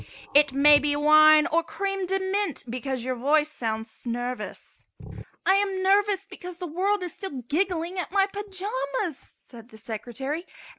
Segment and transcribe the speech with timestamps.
[0.33, 4.87] "It may be wine or cream de mint because your voice sounds nervous."
[5.45, 10.47] "I am nervous because the world is still giggling at my pajamas," said the Secretary.